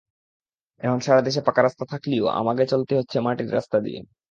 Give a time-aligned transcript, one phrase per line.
[0.81, 3.99] এহন সারা দেশে পাকা রাস্তা থাকলিও আমাগে চলতি হচ্ছে মাটির রাস্তা দিয়ে।